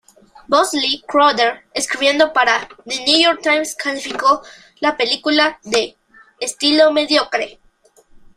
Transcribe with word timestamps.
Bosley 0.47 1.03
Crowther 1.07 1.65
escribiendo 1.75 2.33
para 2.33 2.67
"The 2.87 3.05
New 3.05 3.19
York 3.21 3.41
Times" 3.43 3.75
calificó 3.75 4.41
la 4.79 4.97
película 4.97 5.59
de 5.61 5.95
"estilo 6.39 6.91
mediocre. 6.91 7.59